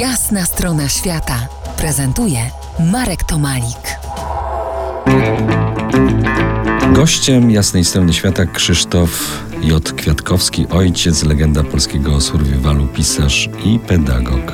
Jasna 0.00 0.44
strona 0.44 0.88
świata 0.88 1.48
prezentuje 1.76 2.38
Marek 2.92 3.24
Tomalik. 3.24 3.98
Gościem 6.92 7.50
jasnej 7.50 7.84
strony 7.84 8.12
świata 8.12 8.46
Krzysztof 8.46 9.42
J. 9.62 9.92
Kwiatkowski, 9.92 10.66
ojciec, 10.68 11.24
legenda 11.24 11.64
polskiego 11.64 12.20
survivalu, 12.20 12.86
pisarz 12.86 13.48
i 13.64 13.78
pedagog. 13.78 14.52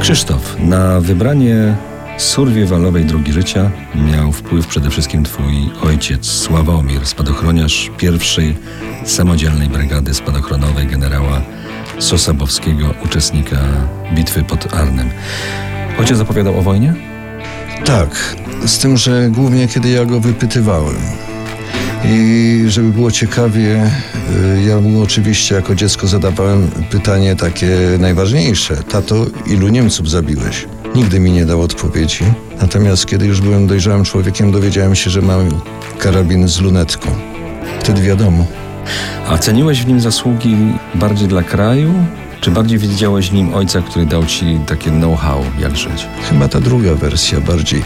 Krzysztof, 0.00 0.56
na 0.58 1.00
wybranie 1.00 1.76
survivalowej 2.18 3.04
drogi 3.04 3.32
życia 3.32 3.70
miał 3.94 4.32
wpływ 4.32 4.66
przede 4.66 4.90
wszystkim 4.90 5.24
twój 5.24 5.70
ojciec 5.82 6.26
Sławomir, 6.26 7.06
spadochroniarz 7.06 7.90
pierwszej 7.96 8.56
samodzielnej 9.04 9.68
brygady 9.68 10.14
spadochronowej 10.14 10.86
generała 10.86 11.42
Sosabowskiego, 11.98 12.94
uczestnika 13.04 13.56
bitwy 14.14 14.42
pod 14.42 14.74
Arnem. 14.74 15.10
Ojciec 15.98 16.20
opowiadał 16.20 16.58
o 16.58 16.62
wojnie? 16.62 16.94
Tak, 17.84 18.36
z 18.66 18.78
tym, 18.78 18.96
że 18.96 19.28
głównie 19.30 19.68
kiedy 19.68 19.88
ja 19.90 20.04
go 20.04 20.20
wypytywałem. 20.20 20.96
I 22.04 22.64
żeby 22.68 22.88
było 22.88 23.10
ciekawie, 23.10 23.90
y, 24.56 24.62
ja 24.62 24.80
mu 24.80 25.02
oczywiście 25.02 25.54
jako 25.54 25.74
dziecko 25.74 26.06
zadawałem 26.06 26.70
pytanie 26.90 27.36
takie 27.36 27.76
najważniejsze. 27.98 28.76
Tato, 28.76 29.26
ilu 29.46 29.68
Niemców 29.68 30.10
zabiłeś? 30.10 30.66
Nigdy 30.94 31.20
mi 31.20 31.32
nie 31.32 31.46
dał 31.46 31.62
odpowiedzi. 31.62 32.24
Natomiast 32.60 33.06
kiedy 33.06 33.26
już 33.26 33.40
byłem 33.40 33.66
dojrzałym 33.66 34.04
człowiekiem, 34.04 34.52
dowiedziałem 34.52 34.94
się, 34.94 35.10
że 35.10 35.22
mam 35.22 35.48
karabin 35.98 36.48
z 36.48 36.60
lunetką. 36.60 37.08
Wtedy 37.80 38.02
wiadomo. 38.02 38.46
A 39.28 39.38
ceniłeś 39.38 39.82
w 39.82 39.86
nim 39.86 40.00
zasługi 40.00 40.56
bardziej 40.94 41.28
dla 41.28 41.42
kraju, 41.42 41.94
czy 42.40 42.50
bardziej 42.50 42.78
widziałeś 42.78 43.30
w 43.30 43.32
nim 43.32 43.54
ojca, 43.54 43.82
który 43.82 44.06
dał 44.06 44.26
ci 44.26 44.58
takie 44.66 44.90
know-how, 44.90 45.44
jak 45.58 45.76
żyć? 45.76 46.06
Chyba 46.28 46.48
ta 46.48 46.60
druga 46.60 46.94
wersja 46.94 47.40
bardziej. 47.40 47.82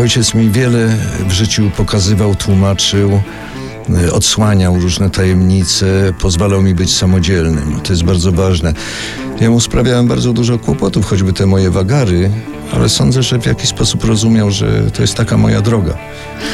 Ojciec 0.00 0.34
mi 0.34 0.50
wiele 0.50 0.96
w 1.28 1.32
życiu 1.32 1.70
pokazywał, 1.76 2.34
tłumaczył, 2.34 3.22
odsłaniał 4.12 4.80
różne 4.80 5.10
tajemnice, 5.10 6.12
pozwalał 6.18 6.62
mi 6.62 6.74
być 6.74 6.96
samodzielnym. 6.96 7.80
To 7.80 7.92
jest 7.92 8.04
bardzo 8.04 8.32
ważne. 8.32 8.74
Ja 9.40 9.50
mu 9.50 9.60
sprawiałem 9.60 10.08
bardzo 10.08 10.32
dużo 10.32 10.58
kłopotów, 10.58 11.06
choćby 11.06 11.32
te 11.32 11.46
moje 11.46 11.70
wagary, 11.70 12.30
ale 12.72 12.88
sądzę, 12.88 13.22
że 13.22 13.38
w 13.38 13.46
jakiś 13.46 13.68
sposób 13.68 14.04
rozumiał, 14.04 14.50
że 14.50 14.90
to 14.90 15.02
jest 15.02 15.14
taka 15.14 15.36
moja 15.36 15.62
droga. 15.62 15.96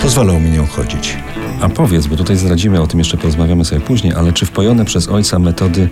Pozwalał 0.03 0.41
mi 0.41 0.51
nią 0.51 0.67
chodzić. 0.67 1.17
A 1.61 1.69
powiedz, 1.69 2.07
bo 2.07 2.17
tutaj 2.17 2.37
zdradzimy, 2.37 2.81
o 2.81 2.87
tym 2.87 2.99
jeszcze 2.99 3.17
porozmawiamy 3.17 3.65
sobie 3.65 3.81
później, 3.81 4.15
ale 4.15 4.33
czy 4.33 4.47
wpojone 4.47 4.85
przez 4.85 5.09
ojca 5.09 5.39
metody 5.39 5.89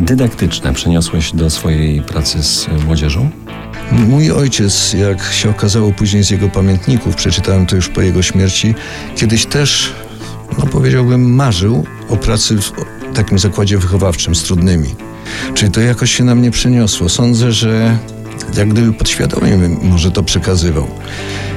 dydaktyczne 0.00 0.72
przeniosłeś 0.72 1.32
do 1.32 1.50
swojej 1.50 2.02
pracy 2.02 2.42
z 2.42 2.68
młodzieżą? 2.86 3.30
Mój 3.92 4.32
ojciec, 4.32 4.92
jak 4.92 5.32
się 5.32 5.50
okazało 5.50 5.92
później 5.92 6.24
z 6.24 6.30
jego 6.30 6.48
pamiętników, 6.48 7.16
przeczytałem 7.16 7.66
to 7.66 7.76
już 7.76 7.88
po 7.88 8.00
jego 8.00 8.22
śmierci, 8.22 8.74
kiedyś 9.16 9.46
też, 9.46 9.92
no 10.58 10.66
powiedziałbym, 10.66 11.34
marzył 11.34 11.84
o 12.08 12.16
pracy 12.16 12.56
w 12.56 12.72
takim 13.14 13.38
zakładzie 13.38 13.78
wychowawczym 13.78 14.34
z 14.34 14.42
trudnymi. 14.42 14.94
Czyli 15.54 15.72
to 15.72 15.80
jakoś 15.80 16.12
się 16.12 16.24
na 16.24 16.34
mnie 16.34 16.50
przeniosło. 16.50 17.08
Sądzę, 17.08 17.52
że 17.52 17.98
jak 18.56 18.68
gdyby 18.68 18.92
podświadomie 18.92 19.58
może 19.82 20.10
to 20.10 20.22
przekazywał. 20.22 20.88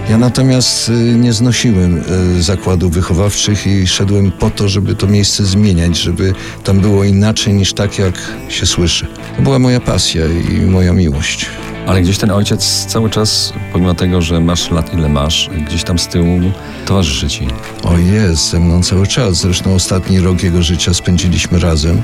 Ja 0.10 0.18
natomiast 0.18 0.90
y, 0.90 0.92
nie 1.16 1.34
znosiłem 1.34 2.04
y, 2.38 2.44
zakładów 2.44 2.92
wychowawczych 2.92 3.68
i 3.68 3.88
szedłem 3.88 4.32
po 4.32 4.50
to, 4.50 4.70
żeby 4.70 4.96
to 4.96 5.08
miejsce 5.08 5.46
zmieniać, 5.46 5.98
żeby 5.98 6.34
tam 6.64 6.80
było 6.80 7.04
inaczej 7.04 7.54
niż 7.54 7.74
tak, 7.74 8.00
jak 8.00 8.16
się 8.50 8.66
słyszy. 8.66 9.08
To 9.38 9.42
była 9.42 9.60
moja 9.60 9.80
pasja 9.80 10.24
i 10.28 10.62
moja 10.62 10.94
miłość. 10.94 11.46
Ale 11.88 12.02
gdzieś 12.02 12.18
ten 12.18 12.32
ojciec 12.32 12.86
cały 12.86 13.10
czas, 13.10 13.54
pomimo 13.74 13.94
tego, 13.94 14.22
że 14.22 14.40
masz 14.40 14.72
lat 14.72 14.94
ile 14.94 15.10
masz, 15.10 15.50
gdzieś 15.68 15.84
tam 15.84 16.00
z 16.00 16.08
tyłu 16.08 16.40
towarzyszy 16.86 17.28
ci. 17.28 17.48
O 17.84 17.98
jest, 17.98 18.50
ze 18.50 18.60
mną 18.60 18.84
cały 18.84 19.08
czas. 19.08 19.38
Zresztą 19.38 19.74
ostatni 19.76 20.20
rok 20.20 20.44
jego 20.44 20.62
życia 20.62 20.94
spędziliśmy 20.94 21.60
razem. 21.60 22.02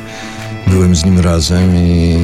Byłem 0.68 0.96
z 0.96 1.06
nim 1.06 1.20
razem 1.20 1.76
i 1.76 2.18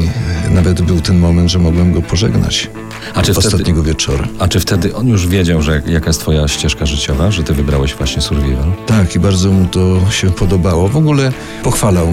nawet 0.50 0.82
był 0.82 1.02
ten 1.02 1.20
moment, 1.20 1.50
że 1.50 1.60
mogłem 1.60 1.94
go 1.94 2.02
pożegnać. 2.02 2.70
A 3.14 3.22
czy 3.22 3.34
wtedy, 3.34 3.48
Ostatniego 3.48 3.84
wieczora. 3.84 4.28
a 4.40 4.48
czy 4.48 4.60
wtedy 4.60 4.96
on 4.96 5.08
już 5.08 5.28
wiedział, 5.28 5.62
że 5.62 5.82
jaka 5.88 6.08
jest 6.08 6.20
twoja 6.20 6.48
ścieżka 6.48 6.86
życiowa, 6.86 7.32
że 7.32 7.44
ty 7.44 7.54
wybrałeś 7.54 7.96
właśnie 7.96 8.22
survival? 8.22 8.72
Tak, 8.86 9.16
i 9.16 9.20
bardzo 9.20 9.52
mu 9.52 9.66
to 9.68 10.12
się 10.12 10.32
podobało. 10.32 10.88
W 10.88 10.98
ogóle 10.98 11.32
pochwalał 11.64 12.08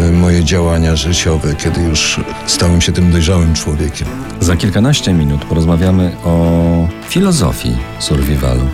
e, 0.00 0.12
moje 0.12 0.44
działania 0.44 0.96
życiowe, 0.96 1.54
kiedy 1.54 1.80
już 1.80 2.20
stałem 2.46 2.80
się 2.80 2.92
tym 2.92 3.12
dojrzałym 3.12 3.54
człowiekiem. 3.54 4.08
Za 4.40 4.56
kilkanaście 4.56 5.12
minut 5.12 5.44
porozmawiamy 5.44 6.12
o 6.24 6.88
filozofii 7.08 7.76
survivalu. 7.98 8.64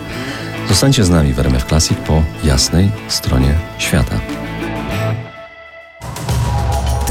Zostańcie 0.69 1.03
z 1.03 1.09
nami 1.09 1.33
w 1.33 1.39
RMF 1.39 1.65
Classic 1.65 1.97
po 2.07 2.23
jasnej 2.43 2.91
stronie 3.07 3.53
świata. 3.77 4.19